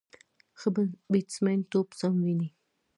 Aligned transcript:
ښه 0.59 0.69
بیټسمېن 1.11 1.59
توپ 1.71 1.87
سم 1.99 2.13
ویني. 2.25 2.49